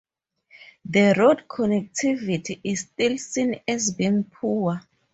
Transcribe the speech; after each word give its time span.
The 0.83 1.13
road 1.15 1.43
connectivity 1.47 2.59
is 2.63 2.79
still 2.79 3.19
seen 3.19 3.61
as 3.67 3.91
being 3.91 4.23
poor. 4.23 4.81